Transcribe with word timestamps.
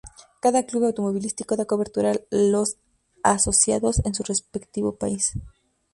Cada 0.43 0.61
club 0.69 0.85
automovilístico, 0.85 1.51
da 1.55 1.65
cobertura 1.71 2.09
a 2.09 2.21
los 2.31 2.77
asociados 3.21 4.03
en 4.03 4.15
su 4.15 4.23
respectivo 4.23 4.95
país. 4.95 5.33